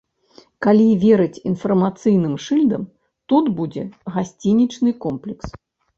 [0.65, 2.89] Калі верыць інфармацыйным шыльдам,
[3.35, 3.83] тут будзе
[4.17, 5.47] гасцінічны комплекс.